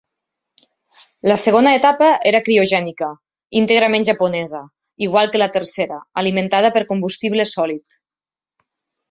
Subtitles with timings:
[1.31, 3.09] La segona etapa era criogènica,
[3.61, 4.63] íntegrament japonesa,
[5.09, 8.01] igual que la tercera, alimentada per combustible sòlid.